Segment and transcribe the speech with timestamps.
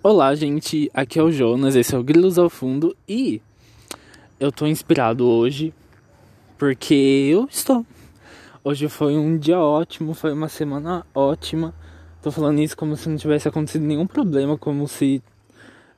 [0.00, 0.88] Olá, gente.
[0.94, 3.42] Aqui é o Jonas, esse é o Grilos ao Fundo e
[4.38, 5.74] eu tô inspirado hoje
[6.56, 6.94] porque
[7.32, 7.84] eu estou.
[8.62, 11.74] Hoje foi um dia ótimo, foi uma semana ótima.
[12.22, 15.20] Tô falando isso como se não tivesse acontecido nenhum problema, como se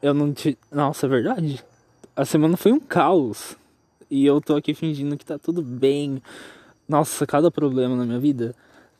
[0.01, 0.59] eu não tivesse.
[0.73, 1.63] Nossa, é verdade.
[2.17, 3.55] A semana foi um caos
[4.11, 6.23] e eu tô aqui fingindo que tá tudo bem.
[6.89, 8.55] Nossa, cada problema na minha vida.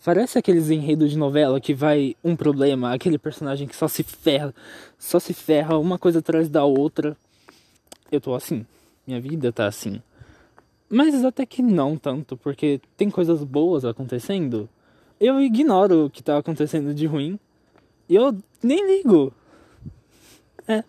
[0.05, 4.55] Parece aqueles enredos de novela que vai um problema, aquele personagem que só se ferra,
[4.99, 7.17] só se ferra uma coisa atrás da outra.
[8.13, 8.67] Eu tô assim.
[9.07, 10.03] Minha vida tá assim.
[10.91, 14.69] Mas até que não tanto, porque tem coisas boas acontecendo.
[15.19, 17.39] Eu ignoro o que tá acontecendo de ruim.
[18.07, 19.33] E eu nem ligo.
[20.69, 20.85] É.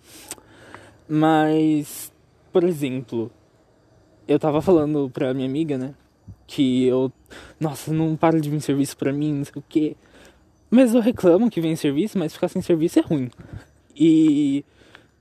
[1.08, 2.12] Mas,
[2.52, 3.32] por exemplo,
[4.28, 5.96] eu tava falando pra minha amiga, né?
[6.48, 7.12] Que eu,
[7.60, 9.96] nossa, não para de vir serviço pra mim, não sei o quê.
[10.70, 13.30] Mas eu reclamo que vem serviço, mas ficar sem serviço é ruim.
[13.96, 14.66] E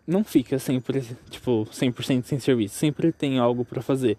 [0.07, 4.19] não fica sempre, tipo, 100% sem serviço, sempre tem algo para fazer.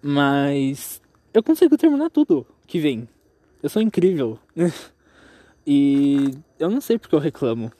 [0.00, 1.00] Mas
[1.32, 3.08] eu consigo terminar tudo que vem.
[3.62, 4.38] Eu sou incrível.
[5.66, 7.72] e eu não sei porque eu reclamo.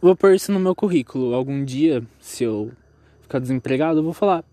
[0.00, 1.34] Vou pôr isso no meu currículo.
[1.34, 2.72] Algum dia, se eu
[3.22, 4.44] ficar desempregado, eu vou falar: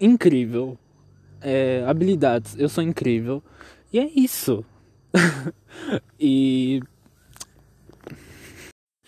[0.00, 0.78] incrível
[1.42, 3.42] é, habilidades, eu sou incrível.
[3.92, 4.64] E é isso.
[6.18, 6.80] e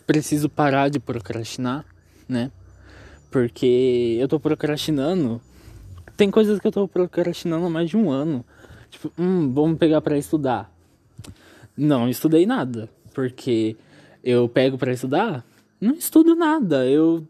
[0.07, 1.85] preciso parar de procrastinar,
[2.29, 2.51] né?
[3.31, 5.41] Porque eu tô procrastinando.
[6.17, 8.45] Tem coisas que eu tô procrastinando há mais de um ano.
[8.91, 10.71] Tipo, hum, vamos pegar para estudar.
[11.77, 13.77] Não estudei nada, porque
[14.23, 15.45] eu pego para estudar,
[15.81, 16.87] não estudo nada.
[16.87, 17.27] Eu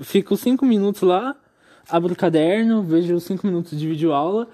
[0.00, 1.36] fico cinco minutos lá,
[1.88, 4.48] abro o caderno, vejo 5 minutos de vídeo aula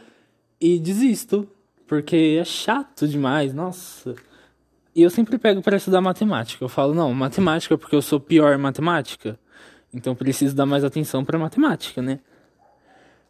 [0.60, 1.48] e desisto,
[1.86, 4.14] porque é chato demais, nossa.
[4.94, 6.64] E eu sempre pego para estudar matemática.
[6.64, 9.38] Eu falo, não, matemática porque eu sou pior em matemática.
[9.92, 12.20] Então preciso dar mais atenção para matemática, né?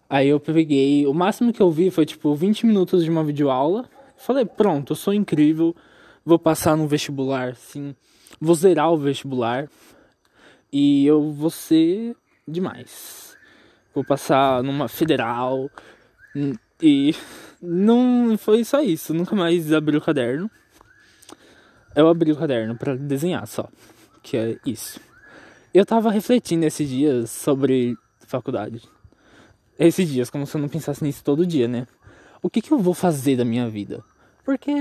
[0.08, 3.88] Aí eu peguei, o máximo que eu vi foi tipo 20 minutos de uma videoaula.
[4.16, 5.74] Falei, pronto, eu sou incrível,
[6.24, 7.94] vou passar no vestibular, sim.
[8.40, 9.68] Vou zerar o vestibular
[10.72, 13.29] e eu vou ser demais
[13.94, 15.70] vou passar numa federal.
[16.82, 17.14] E
[17.60, 20.50] não foi só isso, nunca mais abri o caderno.
[21.94, 23.68] Eu abri o caderno para desenhar só,
[24.22, 25.00] que é isso.
[25.74, 27.96] Eu tava refletindo esses dias sobre
[28.26, 28.82] faculdade.
[29.78, 31.86] Esses dias, como se eu não pensasse nisso todo dia, né?
[32.42, 34.02] O que, que eu vou fazer da minha vida?
[34.44, 34.72] Porque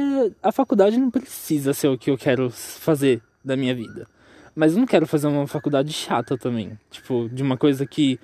[0.42, 4.08] a faculdade não precisa ser o que eu quero fazer da minha vida.
[4.56, 6.78] Mas eu não quero fazer uma faculdade chata também.
[6.90, 8.19] Tipo, de uma coisa que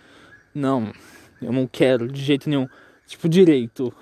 [0.56, 0.94] não,
[1.42, 2.68] eu não quero de jeito nenhum.
[3.06, 3.94] Tipo, direito.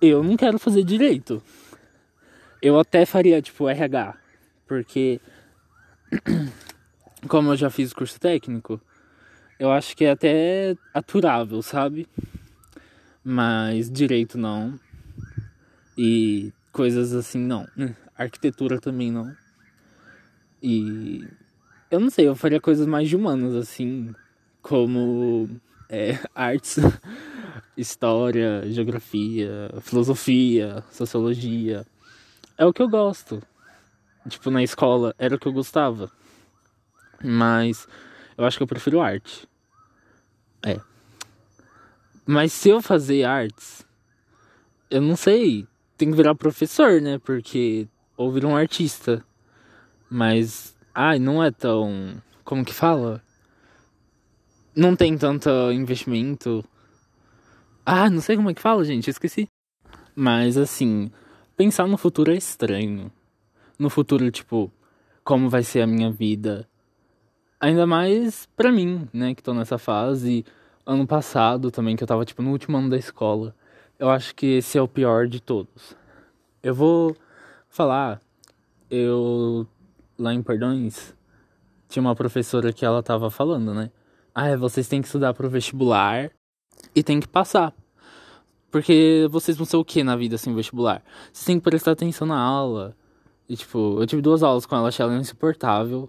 [0.00, 1.42] Eu não quero fazer direito.
[2.60, 4.16] Eu até faria, tipo, RH.
[4.66, 5.20] Porque,
[7.26, 8.80] como eu já fiz curso técnico,
[9.58, 12.06] eu acho que é até aturável, sabe?
[13.24, 14.78] Mas direito não.
[15.96, 17.66] E coisas assim não.
[18.16, 19.34] Arquitetura também não.
[20.62, 21.26] E
[21.90, 24.14] eu não sei, eu faria coisas mais de humanas, assim,
[24.68, 25.48] como
[25.88, 26.76] é, artes,
[27.74, 31.86] história, geografia, filosofia, sociologia.
[32.58, 33.42] É o que eu gosto.
[34.28, 36.12] Tipo, na escola era o que eu gostava.
[37.24, 37.88] Mas
[38.36, 39.48] eu acho que eu prefiro arte.
[40.62, 40.78] É.
[42.26, 43.86] Mas se eu fazer artes,
[44.90, 45.66] eu não sei.
[45.96, 47.18] Tem que virar professor, né?
[47.18, 47.88] Porque.
[48.18, 49.24] Ou virar um artista.
[50.10, 50.76] Mas.
[50.94, 52.22] Ai, não é tão.
[52.44, 53.22] Como que fala?
[54.78, 56.64] Não tem tanto investimento.
[57.84, 59.48] Ah, não sei como é que fala, gente, esqueci.
[60.14, 61.10] Mas assim,
[61.56, 63.10] pensar no futuro é estranho.
[63.76, 64.72] No futuro, tipo,
[65.24, 66.68] como vai ser a minha vida.
[67.60, 70.44] Ainda mais pra mim, né, que tô nessa fase.
[70.86, 73.54] Ano passado também, que eu tava, tipo, no último ano da escola.
[73.98, 75.96] Eu acho que esse é o pior de todos.
[76.62, 77.16] Eu vou
[77.68, 78.20] falar,
[78.88, 79.66] eu
[80.16, 81.14] lá em Perdões
[81.88, 83.90] tinha uma professora que ela tava falando, né?
[84.40, 86.30] Ah, vocês têm que estudar pro vestibular
[86.94, 87.74] e tem que passar.
[88.70, 91.02] Porque vocês vão ser o que na vida assim, vestibular?
[91.32, 92.96] Vocês têm que prestar atenção na aula.
[93.48, 96.08] E tipo, eu tive duas aulas com ela, achei ela insuportável.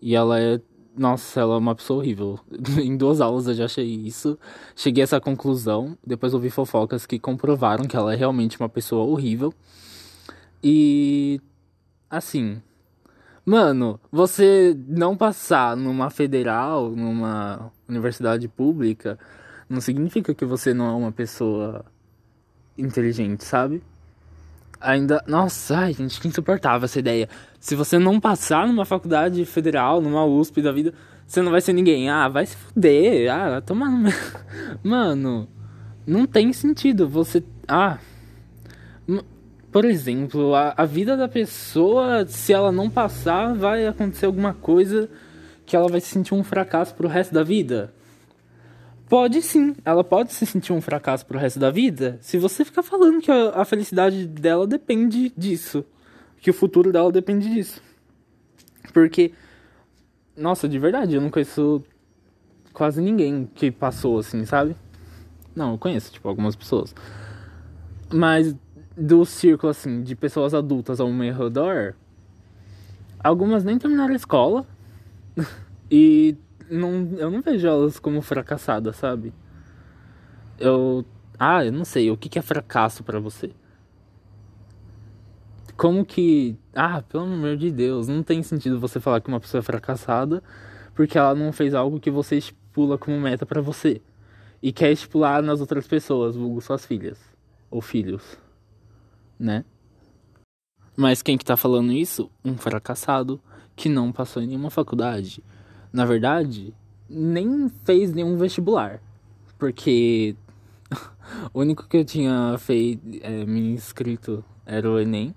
[0.00, 0.60] E ela é.
[0.98, 2.40] Nossa, ela é uma pessoa horrível.
[2.82, 4.36] em duas aulas eu já achei isso.
[4.74, 5.96] Cheguei a essa conclusão.
[6.04, 9.54] Depois ouvi fofocas que comprovaram que ela é realmente uma pessoa horrível.
[10.60, 11.40] E.
[12.10, 12.60] Assim,
[13.44, 19.18] Mano, você não passar numa federal, numa universidade pública,
[19.68, 21.84] não significa que você não é uma pessoa
[22.78, 23.82] inteligente, sabe?
[24.80, 25.22] Ainda.
[25.26, 27.28] Nossa, ai, gente, que insuportável essa ideia.
[27.58, 30.94] Se você não passar numa faculdade federal, numa USP da vida,
[31.26, 32.10] você não vai ser ninguém.
[32.10, 33.32] Ah, vai se fuder.
[33.32, 34.08] Ah, toma no.
[34.82, 35.48] Mano,
[36.06, 37.08] não tem sentido.
[37.08, 37.42] Você.
[37.66, 37.98] Ah.
[39.72, 45.08] Por exemplo, a, a vida da pessoa, se ela não passar, vai acontecer alguma coisa
[45.64, 47.90] que ela vai se sentir um fracasso pro resto da vida.
[49.08, 52.82] Pode sim, ela pode se sentir um fracasso pro resto da vida se você ficar
[52.82, 55.84] falando que a, a felicidade dela depende disso,
[56.38, 57.82] que o futuro dela depende disso.
[58.92, 59.32] Porque,
[60.36, 61.82] nossa, de verdade, eu não conheço
[62.74, 64.76] quase ninguém que passou assim, sabe?
[65.56, 66.94] Não, eu conheço, tipo, algumas pessoas.
[68.12, 68.54] Mas
[68.96, 71.94] do círculo, assim, de pessoas adultas ao meu redor,
[73.22, 74.66] algumas nem terminaram a escola.
[75.90, 76.36] e
[76.70, 79.32] não, eu não vejo elas como fracassadas, sabe?
[80.58, 81.04] Eu.
[81.38, 82.10] Ah, eu não sei.
[82.10, 83.50] O que, que é fracasso para você?
[85.76, 86.56] Como que.
[86.74, 90.42] Ah, pelo amor de Deus, não tem sentido você falar que uma pessoa é fracassada
[90.94, 94.00] porque ela não fez algo que você estipula como meta para você.
[94.62, 97.18] E quer estipular nas outras pessoas, vulgo suas filhas.
[97.70, 98.38] Ou filhos.
[99.42, 99.64] Né?
[100.96, 102.30] Mas quem que tá falando isso?
[102.44, 103.40] Um fracassado
[103.74, 105.42] que não passou em nenhuma faculdade
[105.92, 106.74] na verdade,
[107.08, 109.00] nem fez nenhum vestibular.
[109.58, 110.34] Porque
[111.52, 115.34] o único que eu tinha feito, é, me inscrito era o Enem.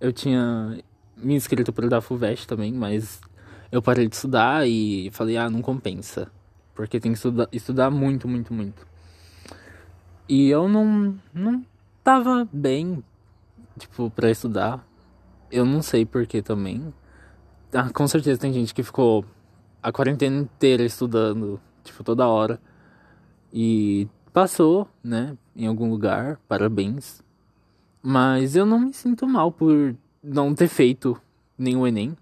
[0.00, 0.78] Eu tinha
[1.16, 3.20] me inscrito para da FUVEST também, mas
[3.70, 6.30] eu parei de estudar e falei, ah, não compensa.
[6.74, 8.86] Porque tem que estudar, estudar muito, muito, muito.
[10.28, 11.64] E eu não, não
[12.06, 13.02] tava bem,
[13.76, 14.86] tipo, para estudar.
[15.50, 16.94] Eu não sei porquê também.
[17.74, 19.24] Ah, com certeza tem gente que ficou
[19.82, 22.60] a quarentena inteira estudando, tipo, toda hora.
[23.52, 27.24] E passou, né, em algum lugar, parabéns.
[28.00, 31.20] Mas eu não me sinto mal por não ter feito
[31.58, 32.16] nenhum Enem,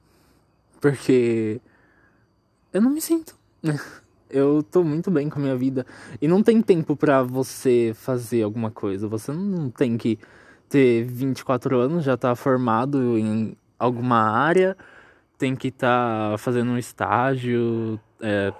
[0.80, 1.60] porque
[2.72, 3.36] eu não me sinto.
[4.34, 5.86] eu tô muito bem com a minha vida
[6.20, 9.08] e não tem tempo para você fazer alguma coisa.
[9.08, 10.18] Você não tem que
[10.68, 14.76] ter 24 anos, já tá formado em alguma área
[15.38, 18.52] tem que estar tá fazendo um estágio é,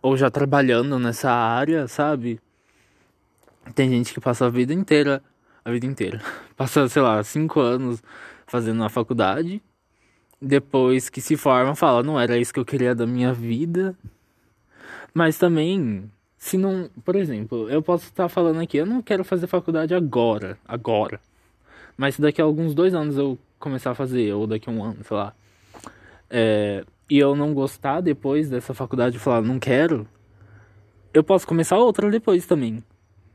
[0.00, 2.40] ou já trabalhando nessa área, sabe?
[3.74, 5.22] Tem gente que passa a vida inteira,
[5.64, 6.20] a vida inteira,
[6.56, 8.02] passa, sei lá, cinco anos
[8.46, 9.62] fazendo a faculdade,
[10.40, 13.96] depois que se forma fala, não era isso que eu queria da minha vida,
[15.18, 19.48] mas também, se não, por exemplo, eu posso estar falando aqui, eu não quero fazer
[19.48, 21.20] faculdade agora, agora,
[21.96, 24.84] mas se daqui a alguns dois anos eu começar a fazer, ou daqui a um
[24.84, 25.34] ano, sei lá,
[26.30, 30.06] é, e eu não gostar depois dessa faculdade e falar não quero,
[31.12, 32.80] eu posso começar outra depois também.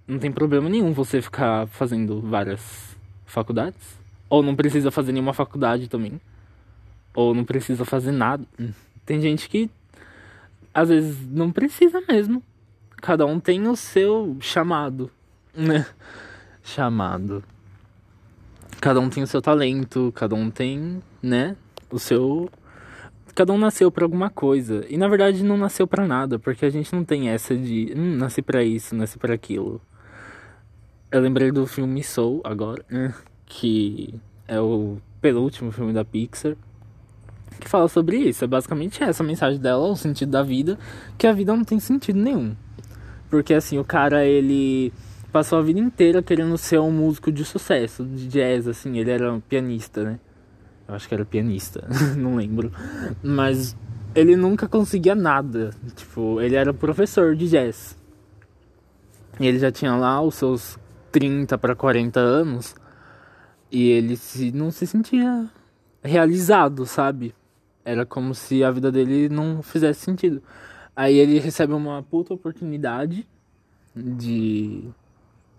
[0.08, 2.96] Não tem problema nenhum você ficar fazendo várias
[3.26, 4.00] faculdades.
[4.30, 6.22] Ou não precisa fazer nenhuma faculdade também.
[7.14, 8.46] Ou não precisa fazer nada.
[9.06, 9.70] Tem gente que
[10.74, 12.42] às vezes não precisa mesmo.
[12.98, 15.12] Cada um tem o seu chamado,
[15.54, 15.86] né?
[16.64, 17.44] Chamado.
[18.80, 21.56] Cada um tem o seu talento, cada um tem, né,
[21.90, 22.50] o seu
[23.34, 24.86] cada um nasceu para alguma coisa.
[24.90, 28.18] E na verdade não nasceu para nada, porque a gente não tem essa de, hum,
[28.18, 29.82] nasci para isso, nasci para aquilo.
[31.10, 33.14] Eu lembrei do filme Soul agora, né,
[33.46, 34.14] que
[34.48, 36.58] é o penúltimo filme da Pixar,
[37.60, 38.44] que fala sobre isso.
[38.44, 40.78] É basicamente essa a mensagem dela, o sentido da vida,
[41.18, 42.56] que a vida não tem sentido nenhum.
[43.30, 44.94] Porque assim, o cara ele
[45.32, 49.34] passou a vida inteira querendo ser um músico de sucesso, de jazz, assim, ele era
[49.34, 50.20] um pianista, né?
[50.88, 52.72] Eu acho que era pianista, não lembro.
[53.24, 53.76] Mas
[54.14, 55.72] ele nunca conseguia nada.
[55.96, 57.98] Tipo, ele era professor de jazz.
[59.40, 60.78] E ele já tinha lá os seus
[61.12, 62.76] 30 para 40 anos.
[63.72, 65.50] E ele se, não se sentia
[66.04, 67.34] realizado, sabe?
[67.86, 70.42] Era como se a vida dele não fizesse sentido.
[70.96, 73.28] Aí ele recebe uma puta oportunidade
[73.96, 74.90] de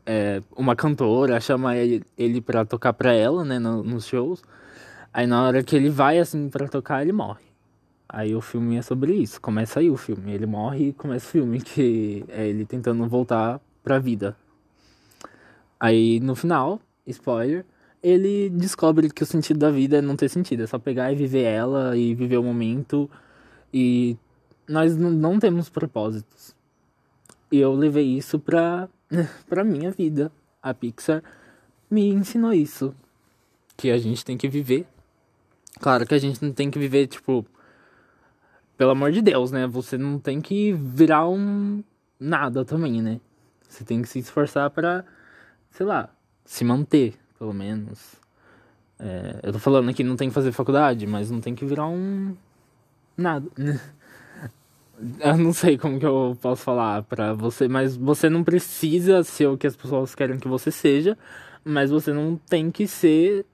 [0.07, 4.43] é, uma cantora chama ele, pra tocar pra ela, né, no, nos shows.
[5.12, 7.45] Aí na hora que ele vai assim para tocar, ele morre.
[8.09, 9.40] Aí o filme é sobre isso.
[9.40, 10.33] Começa aí o filme.
[10.33, 14.37] Ele morre e começa o filme que é ele tentando voltar pra vida.
[15.81, 17.64] Aí no final, spoiler,
[18.04, 21.16] ele descobre que o sentido da vida é não ter sentido, é só pegar e
[21.16, 23.11] viver ela e viver o momento.
[23.73, 24.16] E
[24.68, 26.54] nós não temos propósitos.
[27.50, 28.88] E eu levei isso pra,
[29.49, 30.30] pra minha vida.
[30.62, 31.23] A Pixar
[31.90, 32.94] me ensinou isso.
[33.76, 34.87] Que a gente tem que viver
[35.80, 37.44] Claro que a gente não tem que viver, tipo.
[38.76, 39.66] Pelo amor de Deus, né?
[39.66, 41.82] Você não tem que virar um
[42.18, 43.20] nada também, né?
[43.68, 45.04] Você tem que se esforçar para,
[45.70, 46.11] sei lá,
[46.44, 48.14] se manter pelo menos.
[48.99, 51.87] É, eu tô falando que não tem que fazer faculdade, mas não tem que virar
[51.87, 52.37] um.
[53.17, 53.49] nada.
[55.19, 59.49] Eu não sei como que eu posso falar pra você, mas você não precisa ser
[59.49, 61.19] o que as pessoas querem que você seja,
[61.64, 63.45] mas você não tem que ser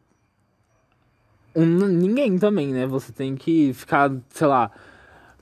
[1.56, 2.86] um ninguém também, né?
[2.86, 4.70] Você tem que ficar, sei lá,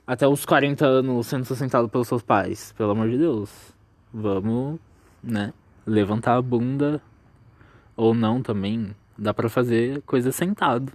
[0.07, 3.51] até os 40 anos sendo sustentado pelos seus pais, pelo amor de Deus.
[4.13, 4.79] Vamos,
[5.21, 5.53] né?
[5.85, 7.01] Levantar a bunda
[7.99, 8.95] ou não também.
[9.17, 10.93] Dá pra fazer coisa sentado.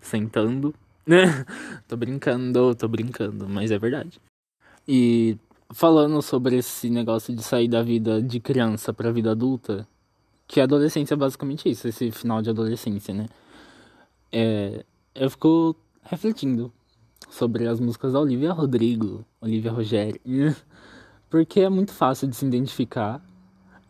[0.00, 0.74] Sentando.
[1.88, 4.20] tô brincando, tô brincando, mas é verdade.
[4.86, 5.38] E
[5.72, 9.88] falando sobre esse negócio de sair da vida de criança pra vida adulta,
[10.46, 13.26] que a adolescência é basicamente isso, esse final de adolescência, né?
[14.30, 16.70] É, eu fico refletindo
[17.30, 20.20] sobre as músicas da Olivia Rodrigo, Olivia Rogério,
[21.30, 23.22] porque é muito fácil de se identificar.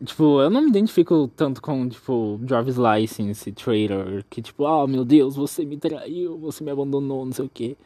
[0.05, 4.87] Tipo, eu não me identifico tanto com, tipo, Driver's License, Traitor, que tipo, ah, oh,
[4.87, 7.77] meu Deus, você me traiu, você me abandonou, não sei o quê.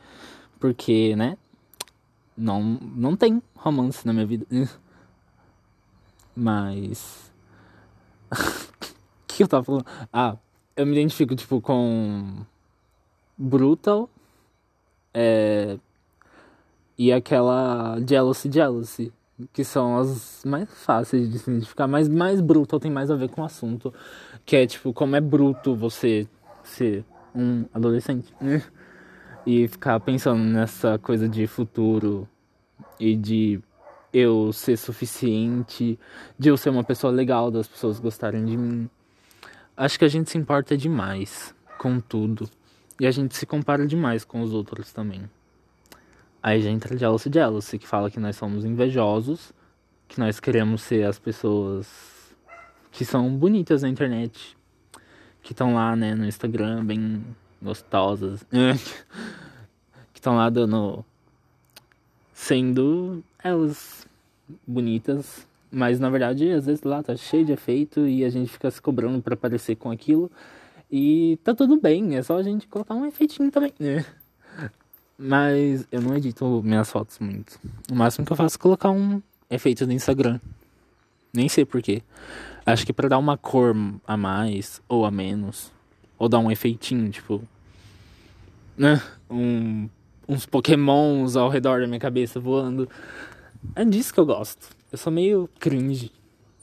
[0.60, 1.38] Porque, né?
[2.38, 4.46] não, não tem romance na minha vida.
[6.36, 7.32] Mas.
[8.32, 8.36] O
[9.28, 9.86] que eu tava falando?
[10.14, 10.38] Ah,
[10.76, 12.46] eu me identifico, tipo, com.
[13.36, 14.10] Brutal.
[15.14, 15.80] É.
[16.98, 19.14] E aquela Jealousy Jealousy.
[19.54, 21.88] Que são as mais fáceis de se identificar.
[21.88, 23.94] Mas mais Brutal tem mais a ver com o assunto.
[24.46, 26.28] Que é, tipo, como é bruto você
[26.64, 28.34] ser um adolescente
[29.46, 32.28] e ficar pensando nessa coisa de futuro
[33.00, 33.62] e de
[34.12, 36.00] eu ser suficiente,
[36.38, 38.90] de eu ser uma pessoa legal, das pessoas gostarem de mim.
[39.76, 42.50] Acho que a gente se importa demais com tudo.
[43.00, 45.30] E a gente se compara demais com os outros também.
[46.42, 49.52] Aí já entra Jealousy Jealousy, que fala que nós somos invejosos,
[50.08, 51.88] que nós queremos ser as pessoas
[52.92, 54.58] que são bonitas na internet,
[55.42, 57.24] que estão lá, né, no Instagram, bem
[57.62, 58.44] gostosas,
[60.14, 61.04] que estão lá dando
[62.34, 64.08] sendo elas
[64.66, 68.70] bonitas, mas na verdade às vezes lá tá cheio de efeito e a gente fica
[68.70, 70.32] se cobrando para parecer com aquilo
[70.92, 74.06] e tá tudo bem, é só a gente colocar um efeitinho também, né?
[75.18, 77.60] Mas eu não edito minhas fotos muito.
[77.92, 80.40] O máximo que eu faço é colocar um efeito no Instagram.
[81.34, 82.04] Nem sei porquê.
[82.66, 85.72] Acho que para dar uma cor a mais ou a menos.
[86.20, 87.42] Ou dar um efeitinho, tipo.
[88.78, 89.02] Né?
[89.30, 89.90] Um
[90.28, 92.90] uns pokémons ao redor da minha cabeça voando.
[93.76, 94.70] É disso que eu gosto.
[94.92, 96.12] Eu sou meio cringe.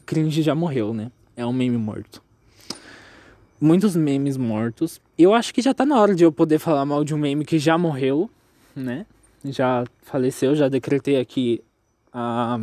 [0.05, 1.11] Cringe já morreu, né?
[1.37, 2.23] É um meme morto.
[3.61, 5.01] Muitos memes mortos.
[5.17, 7.45] Eu acho que já tá na hora de eu poder falar mal de um meme
[7.45, 8.29] que já morreu,
[8.75, 9.07] né?
[9.45, 11.63] Já faleceu, já decretei aqui
[12.13, 12.61] a,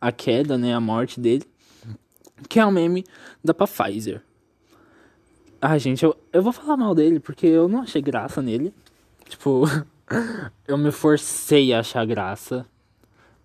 [0.00, 0.74] a queda, né?
[0.74, 1.44] A morte dele.
[2.48, 3.04] Que é um meme
[3.42, 4.22] da Pfizer.
[5.60, 8.72] Ai, gente, eu, eu vou falar mal dele porque eu não achei graça nele.
[9.28, 9.64] Tipo,
[10.66, 12.66] eu me forcei a achar graça.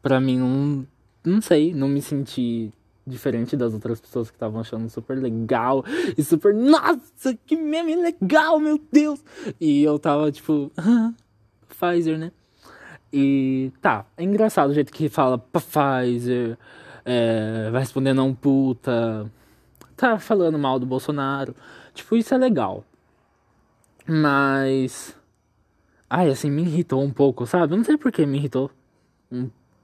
[0.02, 0.88] Pra mim, não,
[1.24, 2.72] não sei, não me senti
[3.06, 5.84] diferente das outras pessoas que estavam achando super legal
[6.18, 9.24] e super, nossa, que meme legal, meu Deus!
[9.60, 10.72] E eu tava tipo,
[11.76, 12.32] Pfizer, né?
[13.12, 16.58] E tá, é engraçado o jeito que fala Pfizer,
[17.04, 19.30] é, vai responder não puta,
[19.98, 21.56] tá falando mal do Bolsonaro.
[21.94, 22.86] Tipo, isso é legal.
[24.08, 25.16] Mas
[26.14, 27.74] Ai, assim, me irritou um pouco, sabe?
[27.74, 28.70] Não sei por que me irritou.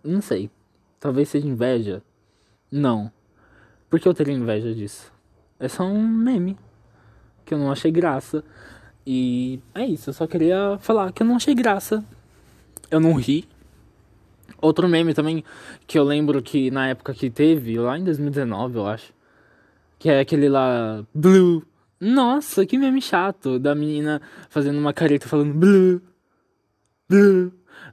[0.03, 0.51] Não sei.
[0.99, 2.03] Talvez seja inveja.
[2.69, 3.09] Não.
[3.89, 5.09] Por que eu teria inveja disso?
[5.57, 6.57] É só um meme.
[7.45, 8.43] Que eu não achei graça.
[9.09, 10.09] E é isso.
[10.09, 12.03] Eu só queria falar que eu não achei graça.
[12.91, 13.47] Eu não ri.
[14.61, 15.45] Outro meme também
[15.87, 19.13] que eu lembro que na época que teve, lá em 2019, eu acho.
[19.97, 21.05] Que é aquele lá.
[21.13, 21.63] Blue.
[22.01, 23.57] Nossa, que meme chato.
[23.57, 26.01] Da menina fazendo uma careta falando Blue.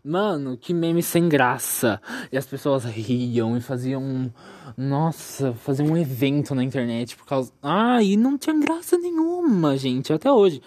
[0.02, 2.00] Mano, que meme sem graça.
[2.33, 4.35] E as pessoas riam e faziam.
[4.76, 7.52] Nossa, faziam um evento na internet por causa.
[7.62, 10.61] Ah, e não tinha graça nenhuma, gente, até hoje.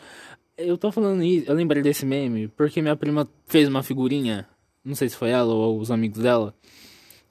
[0.58, 4.48] Eu tô falando isso, eu lembrei desse meme porque minha prima fez uma figurinha.
[4.84, 6.52] Não sei se foi ela ou os amigos dela.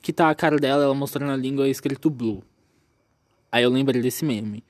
[0.00, 2.44] Que tá a cara dela, ela mostrando a língua escrito blue.
[3.50, 4.62] Aí eu lembrei desse meme.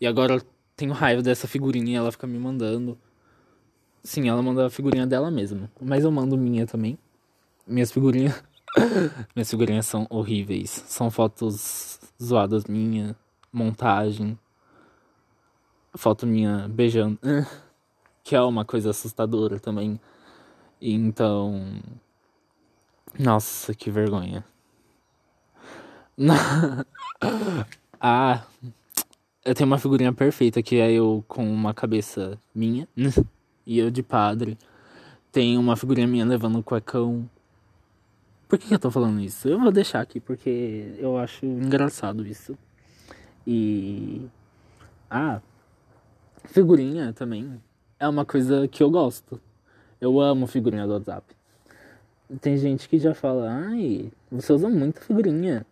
[0.00, 0.42] E agora eu
[0.76, 2.96] tenho raiva dessa figurinha ela fica me mandando.
[4.04, 5.68] Sim, ela manda a figurinha dela mesma.
[5.80, 6.96] Mas eu mando minha também.
[7.66, 8.40] Minhas figurinhas.
[9.34, 10.70] Minhas figurinhas são horríveis.
[10.86, 13.16] São fotos zoadas minha,
[13.52, 14.38] montagem.
[15.96, 17.18] Foto minha beijando.
[18.26, 20.00] Que é uma coisa assustadora também.
[20.82, 21.80] Então.
[23.16, 24.44] Nossa, que vergonha.
[28.00, 28.44] ah,
[29.44, 32.88] Eu tenho uma figurinha perfeita que é eu com uma cabeça minha
[33.64, 34.58] e eu de padre.
[35.30, 37.30] Tem uma figurinha minha levando um cuecão.
[38.48, 39.46] Por que, que eu tô falando isso?
[39.46, 42.58] Eu vou deixar aqui porque eu acho engraçado isso.
[43.46, 44.26] E.
[45.08, 45.40] Ah,
[46.44, 47.60] figurinha também
[47.98, 49.40] é uma coisa que eu gosto.
[50.00, 51.34] Eu amo figurinha do WhatsApp.
[52.40, 55.64] Tem gente que já fala, ai, você usa muito figurinha.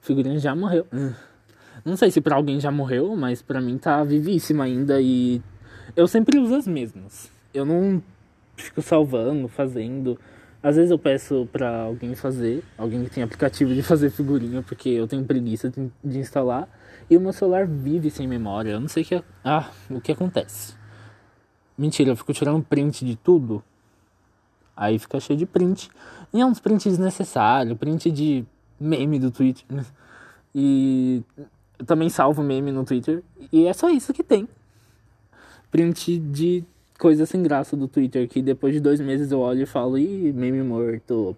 [0.00, 0.86] Figurinha já morreu.
[1.84, 5.40] Não sei se para alguém já morreu, mas para mim tá vivíssima ainda e
[5.96, 7.30] eu sempre uso as mesmas.
[7.54, 8.02] Eu não
[8.56, 10.18] fico salvando, fazendo.
[10.62, 14.88] Às vezes eu peço para alguém fazer, alguém que tem aplicativo de fazer figurinha, porque
[14.88, 15.72] eu tenho preguiça
[16.04, 16.68] de instalar.
[17.08, 18.72] E o meu celular vive sem memória.
[18.72, 20.77] Eu não sei que, ah, o que acontece.
[21.78, 23.62] Mentira, eu fico tirando print de tudo.
[24.76, 25.88] Aí fica cheio de print.
[26.34, 28.44] E é uns prints desnecessários, print de
[28.80, 29.64] meme do Twitter.
[30.52, 31.22] E
[31.78, 33.22] eu também salvo meme no Twitter.
[33.52, 34.48] E é só isso que tem.
[35.70, 36.64] Print de
[36.98, 38.28] coisa sem graça do Twitter.
[38.28, 41.36] Que depois de dois meses eu olho e falo, ih, meme morto.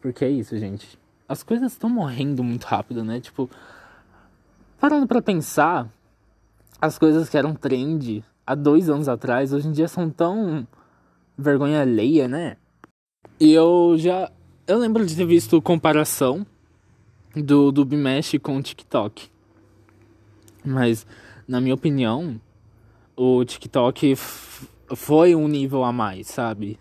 [0.00, 0.98] Porque é isso, gente.
[1.28, 3.20] As coisas estão morrendo muito rápido, né?
[3.20, 3.48] Tipo,
[4.80, 5.88] parando pra pensar,
[6.80, 10.66] as coisas que eram trend há dois anos atrás, hoje em dia são tão
[11.36, 12.56] vergonha alheia, né?
[13.38, 14.32] E eu já.
[14.66, 16.46] Eu lembro de ter visto comparação
[17.36, 19.28] do, do Bimesh com o TikTok.
[20.64, 21.06] Mas,
[21.46, 22.40] na minha opinião,
[23.14, 24.14] o TikTok
[24.96, 26.78] foi um nível a mais, sabe?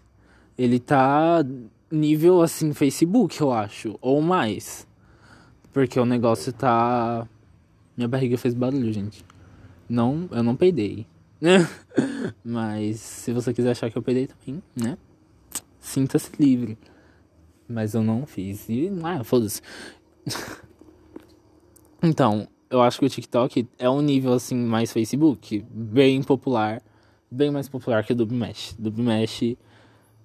[0.57, 1.45] Ele tá
[1.91, 4.87] nível assim Facebook, eu acho, ou mais.
[5.73, 7.27] Porque o negócio tá
[7.95, 9.25] minha barriga fez barulho, gente.
[9.89, 11.05] Não, eu não peidei.
[12.43, 14.97] Mas se você quiser achar que eu peidei também, né?
[15.79, 16.77] Sinta-se livre.
[17.67, 18.67] Mas eu não fiz.
[18.69, 19.61] E, ah, foda-se.
[22.01, 26.81] então, eu acho que o TikTok é um nível assim mais Facebook, bem popular,
[27.29, 28.75] bem mais popular que o Dubmesh.
[28.77, 29.55] Dubmesh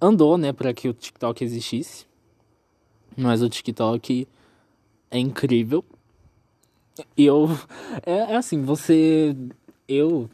[0.00, 2.06] andou, né, para que o TikTok existisse.
[3.16, 4.26] Mas o TikTok
[5.10, 5.84] é incrível.
[7.16, 7.48] E eu
[8.04, 9.36] é, é assim, você
[9.86, 10.28] eu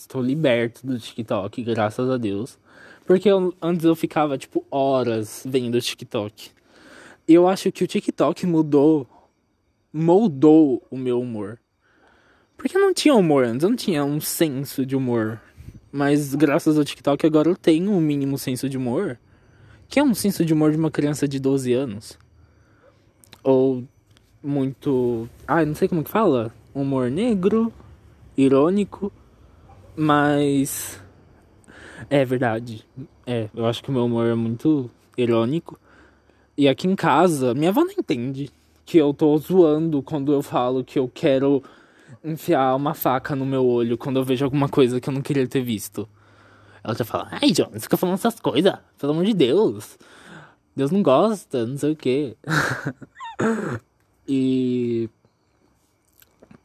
[0.00, 2.58] estou liberto do TikTok, graças a Deus.
[3.06, 6.50] Porque eu, antes eu ficava, tipo, horas vendo o TikTok.
[7.26, 9.06] Eu acho que o TikTok mudou,
[9.92, 11.58] moldou o meu humor.
[12.56, 15.40] Porque eu não tinha humor antes, eu não tinha um senso de humor.
[15.92, 19.18] Mas graças ao TikTok agora eu tenho um mínimo senso de humor.
[19.88, 22.18] Que é um senso de humor de uma criança de 12 anos.
[23.42, 23.84] Ou
[24.42, 25.28] muito.
[25.46, 26.54] Ah, não sei como que fala.
[26.72, 27.72] Humor negro,
[28.36, 29.12] irônico,
[29.96, 31.00] mas.
[32.08, 32.86] É verdade.
[33.26, 35.78] É, eu acho que o meu humor é muito irônico.
[36.56, 38.50] E aqui em casa, minha avó não entende
[38.84, 41.62] que eu tô zoando quando eu falo que eu quero
[42.24, 45.46] enfiar uma faca no meu olho quando eu vejo alguma coisa que eu não queria
[45.46, 46.08] ter visto.
[46.82, 49.98] Ela já fala, ai, John, você fica falando essas coisas, pelo amor de Deus.
[50.74, 52.36] Deus não gosta, não sei o quê.
[54.26, 55.08] e.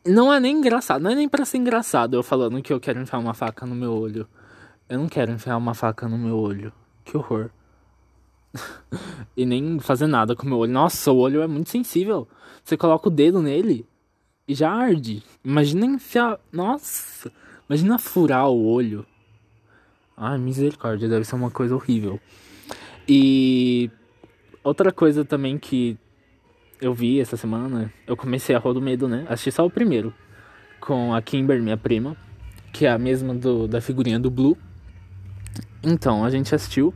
[0.05, 3.01] Não é nem engraçado, não é nem pra ser engraçado eu falando que eu quero
[3.01, 4.27] enfiar uma faca no meu olho.
[4.87, 6.71] Eu não quero enfiar uma faca no meu olho.
[7.03, 7.49] Que horror.
[9.35, 10.71] e nem fazer nada com o meu olho.
[10.71, 12.27] Nossa, o olho é muito sensível.
[12.63, 13.87] Você coloca o dedo nele
[14.47, 15.23] e já arde.
[15.43, 16.39] Imagina enfiar.
[16.51, 17.31] Nossa!
[17.67, 19.05] Imagina furar o olho.
[20.15, 22.19] Ai, misericórdia, deve ser uma coisa horrível.
[23.07, 23.89] E
[24.63, 25.97] outra coisa também que
[26.81, 29.25] eu vi essa semana, eu comecei a Rua do Medo, né?
[29.27, 30.13] Assisti só o primeiro.
[30.79, 32.15] Com a Kimber, minha prima,
[32.71, 34.57] que é a mesma do, da figurinha do Blue.
[35.83, 36.93] Então, a gente assistiu.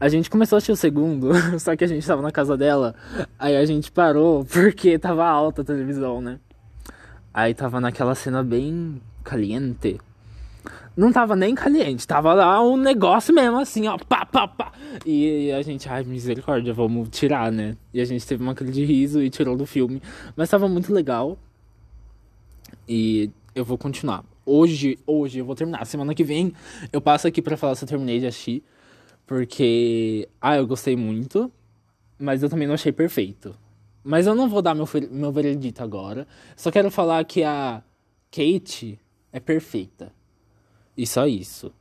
[0.00, 2.94] A gente começou a assistir o segundo, só que a gente tava na casa dela.
[3.38, 6.38] Aí a gente parou porque tava alta a televisão, né?
[7.32, 9.98] Aí tava naquela cena bem caliente.
[10.98, 14.72] Não tava nem caliente, tava lá um negócio mesmo assim, ó, pá, pá, pá.
[15.06, 17.76] E a gente, ai, misericórdia, vamos tirar, né?
[17.94, 20.02] E a gente teve uma crise de riso e tirou do filme.
[20.34, 21.38] Mas tava muito legal.
[22.88, 24.24] E eu vou continuar.
[24.44, 25.84] Hoje, hoje eu vou terminar.
[25.84, 26.52] Semana que vem
[26.92, 28.64] eu passo aqui pra falar se eu terminei de assistir.
[29.24, 31.48] Porque, ah, eu gostei muito.
[32.18, 33.54] Mas eu também não achei perfeito.
[34.02, 36.26] Mas eu não vou dar meu, meu veredito agora.
[36.56, 37.84] Só quero falar que a
[38.32, 38.98] Kate
[39.32, 40.17] é perfeita.
[40.98, 41.72] E só isso.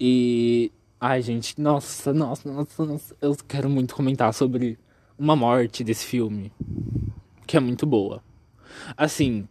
[0.00, 0.72] E.
[0.98, 3.16] Ai, gente, nossa, nossa, nossa, nossa.
[3.20, 4.78] Eu quero muito comentar sobre
[5.18, 6.50] uma morte desse filme.
[7.46, 8.24] Que é muito boa.
[8.96, 9.46] Assim,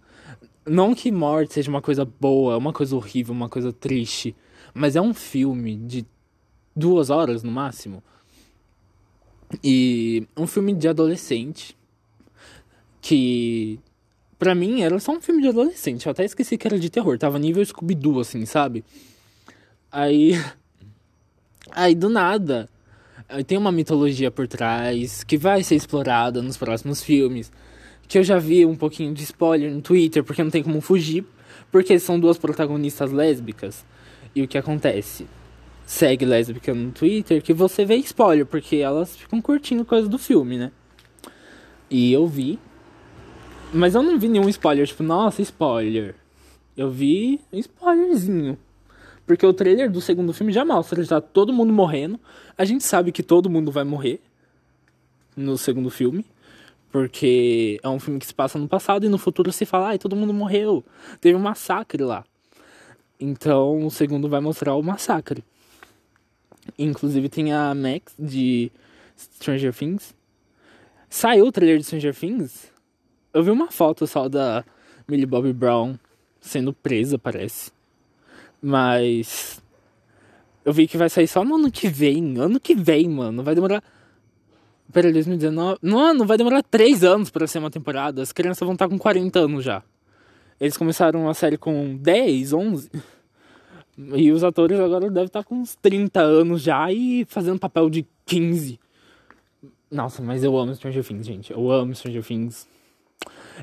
[0.65, 4.35] não que morte seja uma coisa boa, uma coisa horrível, uma coisa triste.
[4.73, 6.03] Mas é um filme de
[6.75, 8.01] duas horas no máximo.
[9.63, 11.77] E um filme de adolescente
[12.99, 13.79] que
[14.39, 16.05] pra mim era só um filme de adolescente.
[16.05, 17.19] Eu até esqueci que era de terror.
[17.19, 18.83] Tava nível Scooby-Doo, assim, sabe?
[19.91, 20.31] Aí.
[21.71, 22.67] Aí do nada.
[23.45, 27.51] Tem uma mitologia por trás que vai ser explorada nos próximos filmes.
[28.07, 31.23] Que eu já vi um pouquinho de spoiler no Twitter, porque não tem como fugir.
[31.71, 33.85] Porque são duas protagonistas lésbicas.
[34.33, 35.27] E o que acontece?
[35.85, 40.57] Segue lésbica no Twitter que você vê spoiler, porque elas ficam curtindo coisas do filme,
[40.57, 40.71] né?
[41.89, 42.57] E eu vi.
[43.71, 46.15] Mas eu não vi nenhum spoiler, tipo, nossa, spoiler.
[46.75, 48.57] Eu vi um spoilerzinho.
[49.27, 52.19] Porque o trailer do segundo filme já mostra, já tá todo mundo morrendo.
[52.57, 54.19] A gente sabe que todo mundo vai morrer
[55.37, 56.25] no segundo filme.
[56.91, 59.99] Porque é um filme que se passa no passado e no futuro se fala, ai,
[59.99, 60.83] todo mundo morreu.
[61.21, 62.25] Teve um massacre lá.
[63.19, 65.43] Então o segundo vai mostrar o massacre.
[66.77, 68.71] Inclusive tem a Max de
[69.15, 70.15] Stranger Things.
[71.07, 72.71] Saiu o trailer de Stranger Things.
[73.33, 74.63] Eu vi uma foto só da
[75.07, 75.95] Millie Bobby Brown
[76.41, 77.71] sendo presa, parece.
[78.61, 79.61] Mas.
[80.65, 82.37] Eu vi que vai sair só no ano que vem.
[82.39, 83.43] Ano que vem, mano.
[83.43, 83.83] Vai demorar.
[84.91, 85.79] Peraí, 2019.
[85.81, 88.21] Não, não vai demorar 3 anos para ser uma temporada.
[88.21, 89.83] As crianças vão estar com 40 anos já.
[90.59, 92.91] Eles começaram a série com 10, 11.
[94.15, 98.05] E os atores agora devem estar com uns 30 anos já e fazendo papel de
[98.25, 98.79] 15.
[99.91, 101.51] Nossa, mas eu amo Stranger Things, gente.
[101.51, 102.67] Eu amo Stranger Things.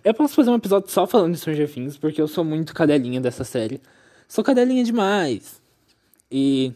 [0.04, 3.20] Eu posso fazer um episódio só falando de Stranger Things, porque eu sou muito cadelinha
[3.20, 3.80] dessa série.
[4.28, 5.62] Sou cadelinha demais.
[6.30, 6.72] E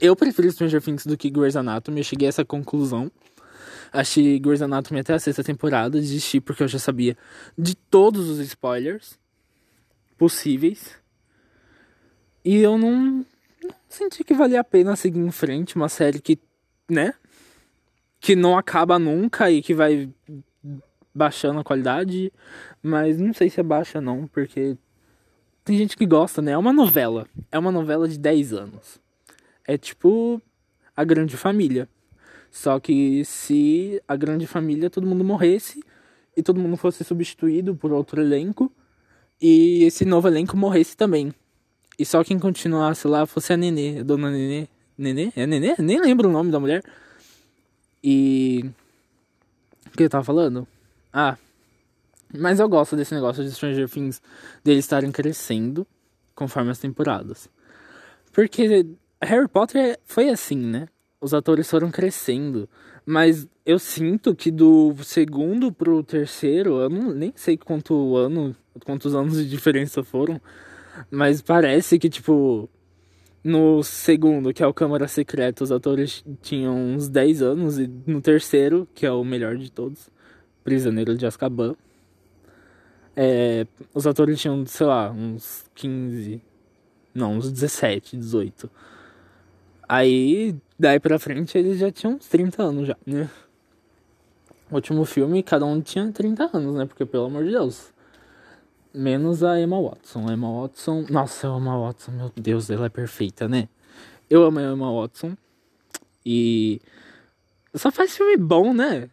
[0.00, 2.00] eu prefiro Stranger Things do que Grey's Anatomy.
[2.00, 3.10] Eu cheguei a essa conclusão.
[3.92, 6.00] Achei Grey's Anatomy até a sexta temporada.
[6.00, 7.16] Desisti porque eu já sabia
[7.56, 9.18] de todos os spoilers
[10.16, 10.96] possíveis.
[12.44, 13.24] E eu não,
[13.62, 15.76] não senti que valia a pena seguir em frente.
[15.76, 16.38] Uma série que,
[16.88, 17.14] né?
[18.20, 20.10] Que não acaba nunca e que vai
[21.14, 22.32] baixando a qualidade.
[22.82, 24.76] Mas não sei se é baixa não, porque
[25.64, 26.52] tem gente que gosta, né?
[26.52, 27.26] É uma novela.
[27.50, 29.00] É uma novela de 10 anos.
[29.66, 30.40] É tipo
[30.96, 31.88] a grande família.
[32.50, 35.82] Só que se a grande família todo mundo morresse
[36.36, 38.72] e todo mundo fosse substituído por outro elenco
[39.40, 41.32] e esse novo elenco morresse também.
[41.98, 44.68] E só quem continuasse lá fosse a Nenê, a dona Nenê.
[44.96, 45.32] Nenê?
[45.36, 45.74] É Nenê?
[45.78, 46.82] Nem lembro o nome da mulher.
[48.02, 48.64] E.
[49.86, 50.66] O que eu tava falando?
[51.12, 51.36] Ah.
[52.32, 54.22] Mas eu gosto desse negócio de Stranger Things
[54.62, 55.86] deles estarem crescendo
[56.34, 57.48] conforme as temporadas.
[58.32, 58.86] Porque
[59.20, 60.86] Harry Potter foi assim, né?
[61.20, 62.68] os atores foram crescendo.
[63.04, 69.14] Mas eu sinto que do segundo pro terceiro, eu não, nem sei quanto ano, quantos
[69.14, 70.40] anos de diferença foram.
[71.10, 72.68] Mas parece que, tipo,
[73.44, 77.78] no segundo, que é o Câmara Secreta, os atores tinham uns 10 anos.
[77.78, 80.08] E no terceiro, que é o melhor de todos,
[80.62, 81.74] Prisioneiro de Azkaban,
[83.16, 86.42] é, os atores tinham, sei lá, uns 15.
[87.14, 88.70] Não, uns 17, 18.
[89.88, 93.28] Aí, daí pra frente, eles já tinham uns 30 anos já, né?
[94.70, 96.86] Último filme, cada um tinha 30 anos, né?
[96.86, 97.92] Porque, pelo amor de Deus.
[98.94, 100.28] Menos a Emma Watson.
[100.28, 101.04] A Emma Watson.
[101.10, 103.68] Nossa, a Emma Watson, meu Deus, ela é perfeita, né?
[104.28, 105.36] Eu amo a Emma Watson.
[106.24, 106.80] E.
[107.74, 109.10] Só faz filme bom, né?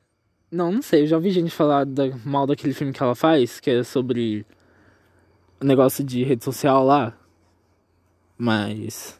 [0.51, 1.03] Não, não sei.
[1.03, 4.45] Eu já ouvi gente falar da, mal daquele filme que ela faz, que é sobre.
[5.59, 7.17] O negócio de rede social lá.
[8.37, 9.19] Mas.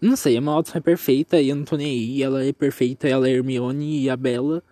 [0.00, 2.22] Não sei, a Emma Watson é perfeita e eu não tô nem aí.
[2.22, 4.62] Ela é perfeita, ela é Hermione e a Bella,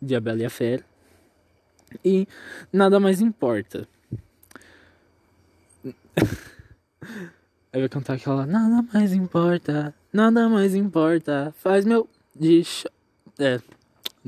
[0.00, 0.84] de A Bela e a Fera.
[2.04, 2.26] E
[2.72, 3.86] nada mais importa.
[7.70, 12.08] Eu vou cantar aquela Nada mais importa, nada mais importa, faz meu.
[12.34, 12.90] Deixa.
[13.38, 13.60] É,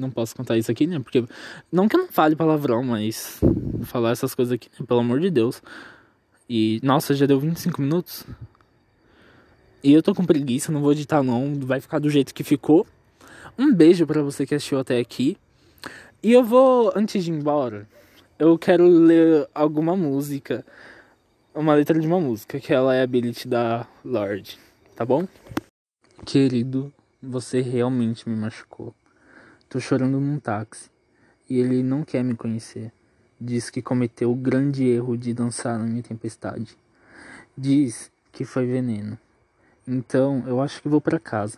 [0.00, 0.98] não posso cantar isso aqui, né?
[0.98, 1.24] Porque.
[1.70, 3.40] Não que eu não fale palavrão, mas.
[3.84, 4.86] Falar essas coisas aqui, né?
[4.86, 5.62] Pelo amor de Deus.
[6.48, 6.80] E.
[6.82, 8.24] Nossa, já deu 25 minutos?
[9.82, 12.86] E eu tô com preguiça, não vou editar não, vai ficar do jeito que ficou.
[13.58, 15.38] Um beijo para você que assistiu até aqui.
[16.22, 17.88] E eu vou, antes de ir embora,
[18.38, 20.64] eu quero ler alguma música.
[21.54, 24.58] Uma letra de uma música, que ela é a Ability da Lorde,
[24.94, 25.26] tá bom?
[26.26, 28.94] Querido, você realmente me machucou.
[29.70, 30.90] Tô chorando num táxi
[31.48, 32.92] e ele não quer me conhecer.
[33.40, 36.76] Diz que cometeu o grande erro de dançar na minha tempestade.
[37.56, 39.16] Diz que foi veneno.
[39.86, 41.56] Então, eu acho que vou para casa,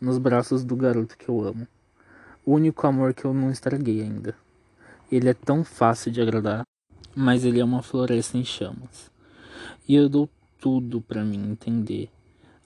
[0.00, 1.68] nos braços do garoto que eu amo.
[2.44, 4.34] O único amor que eu não estraguei ainda.
[5.08, 6.64] Ele é tão fácil de agradar,
[7.14, 9.08] mas ele é uma floresta em chamas.
[9.86, 12.10] E eu dou tudo para mim entender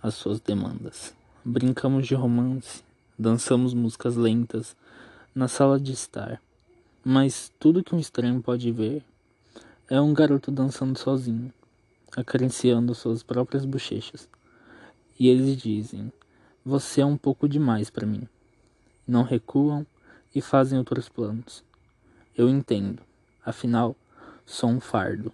[0.03, 1.15] as suas demandas.
[1.45, 2.83] Brincamos de romance,
[3.19, 4.75] dançamos músicas lentas
[5.37, 6.41] na sala de estar.
[7.05, 9.05] Mas tudo que um estranho pode ver
[9.87, 11.53] É um garoto dançando sozinho,
[12.17, 14.27] acariciando suas próprias bochechas.
[15.21, 16.11] E eles dizem:
[16.65, 18.27] Você é um pouco demais para mim.
[19.07, 19.87] Não recuam
[20.35, 21.63] e fazem outros planos.
[22.35, 23.03] Eu entendo,
[23.45, 23.95] afinal,
[24.47, 25.31] sou um fardo.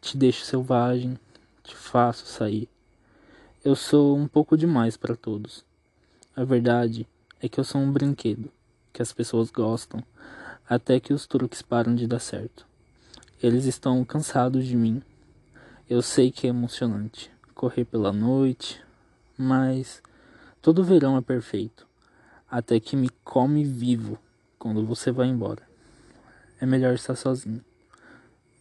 [0.00, 1.16] Te deixo selvagem,
[1.62, 2.68] te faço sair.
[3.64, 5.64] Eu sou um pouco demais para todos.
[6.34, 7.06] A verdade
[7.40, 8.50] é que eu sou um brinquedo
[8.98, 10.02] que as pessoas gostam
[10.68, 12.66] até que os truques param de dar certo.
[13.40, 15.00] Eles estão cansados de mim.
[15.88, 18.82] Eu sei que é emocionante correr pela noite,
[19.36, 20.02] mas
[20.60, 21.86] todo verão é perfeito,
[22.50, 24.18] até que me come vivo
[24.58, 25.62] quando você vai embora.
[26.60, 27.64] É melhor estar sozinho.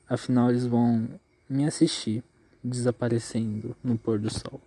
[0.08, 1.20] Afinal, eles vão
[1.50, 2.24] me assistir
[2.64, 4.62] desaparecendo no pôr do sol.